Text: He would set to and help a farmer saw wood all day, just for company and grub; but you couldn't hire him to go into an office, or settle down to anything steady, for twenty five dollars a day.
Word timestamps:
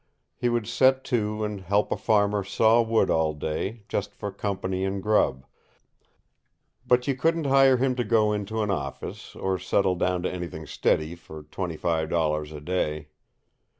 He 0.33 0.49
would 0.49 0.65
set 0.65 1.03
to 1.13 1.43
and 1.43 1.61
help 1.61 1.91
a 1.91 1.95
farmer 1.95 2.43
saw 2.43 2.81
wood 2.81 3.11
all 3.11 3.35
day, 3.35 3.83
just 3.87 4.15
for 4.15 4.31
company 4.31 4.83
and 4.83 4.99
grub; 5.03 5.45
but 6.87 7.07
you 7.07 7.15
couldn't 7.15 7.43
hire 7.45 7.77
him 7.77 7.93
to 7.97 8.03
go 8.03 8.33
into 8.33 8.63
an 8.63 8.71
office, 8.71 9.35
or 9.35 9.59
settle 9.59 9.93
down 9.93 10.23
to 10.23 10.33
anything 10.33 10.65
steady, 10.65 11.13
for 11.13 11.43
twenty 11.43 11.77
five 11.77 12.09
dollars 12.09 12.51
a 12.51 12.59
day. 12.61 13.09